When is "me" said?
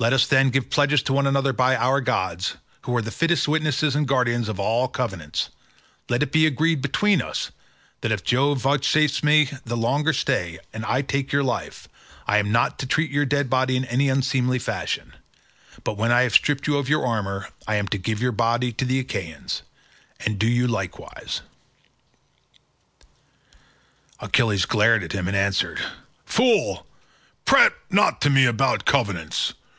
9.24-9.48, 28.30-28.44